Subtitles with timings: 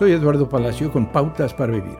[0.00, 1.98] Soy Eduardo Palacio con Pautas para Vivir.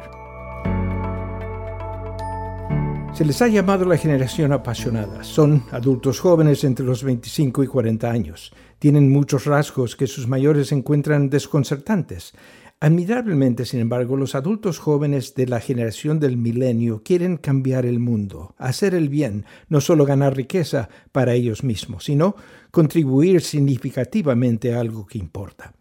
[3.12, 5.22] Se les ha llamado la generación apasionada.
[5.22, 8.54] Son adultos jóvenes entre los 25 y 40 años.
[8.78, 12.32] Tienen muchos rasgos que sus mayores encuentran desconcertantes.
[12.80, 18.54] Admirablemente, sin embargo, los adultos jóvenes de la generación del milenio quieren cambiar el mundo,
[18.56, 22.34] hacer el bien, no solo ganar riqueza para ellos mismos, sino
[22.70, 25.74] contribuir significativamente a algo que importa.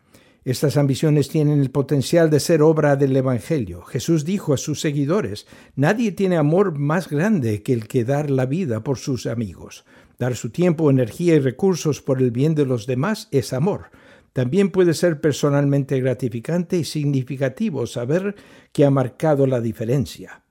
[0.45, 3.81] Estas ambiciones tienen el potencial de ser obra del Evangelio.
[3.81, 8.45] Jesús dijo a sus seguidores, Nadie tiene amor más grande que el que dar la
[8.45, 9.85] vida por sus amigos.
[10.17, 13.91] Dar su tiempo, energía y recursos por el bien de los demás es amor.
[14.31, 18.35] También puede ser personalmente gratificante y significativo saber
[18.71, 20.43] que ha marcado la diferencia.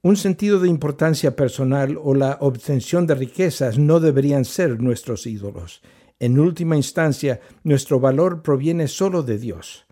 [0.00, 5.82] Un sentido de importancia personal o la obtención de riquezas no deberían ser nuestros ídolos.
[6.20, 9.86] En última instancia, nuestro valor proviene solo de Dios.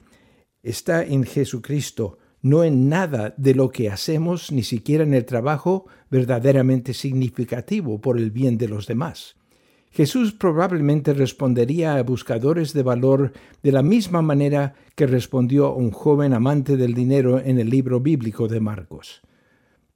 [0.62, 5.86] Está en Jesucristo, no en nada de lo que hacemos, ni siquiera en el trabajo
[6.10, 9.36] verdaderamente significativo por el bien de los demás.
[9.90, 15.90] Jesús probablemente respondería a buscadores de valor de la misma manera que respondió a un
[15.90, 19.22] joven amante del dinero en el libro bíblico de Marcos.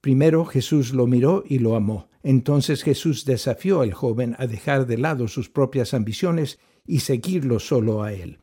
[0.01, 2.10] Primero Jesús lo miró y lo amó.
[2.23, 8.03] Entonces Jesús desafió al joven a dejar de lado sus propias ambiciones y seguirlo solo
[8.03, 8.39] a él.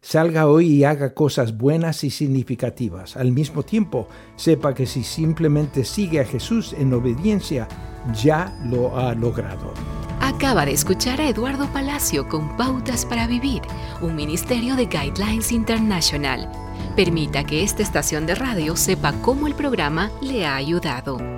[0.00, 3.16] Salga hoy y haga cosas buenas y significativas.
[3.16, 7.66] Al mismo tiempo, sepa que si simplemente sigue a Jesús en obediencia,
[8.14, 9.74] ya lo ha logrado.
[10.20, 13.62] Acaba de escuchar a Eduardo Palacio con Pautas para Vivir,
[14.00, 16.48] un ministerio de Guidelines International.
[16.96, 21.37] Permita que esta estación de radio sepa cómo el programa le ha ayudado.